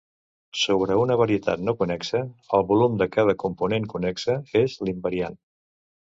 [0.59, 2.21] Sobre una varietat no connexa,
[2.59, 5.41] el volum de cada component connexa és l'invariant.